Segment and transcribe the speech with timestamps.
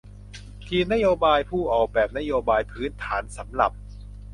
[0.65, 3.71] ทีมนโยบายผู้ออกแบบนโยบายพื้นฐานสำหรับ